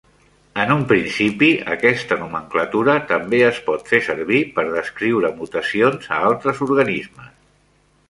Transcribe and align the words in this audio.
En 0.61 0.71
un 0.75 0.79
principi, 0.91 1.49
aquesta 1.73 2.17
nomenclatura 2.21 2.97
també 3.13 3.43
es 3.51 3.61
pot 3.69 3.87
fer 3.93 4.01
servir 4.09 4.43
per 4.59 4.67
descriure 4.73 5.33
mutacions 5.43 6.13
a 6.19 6.23
altres 6.35 6.69
organismes. 6.73 7.35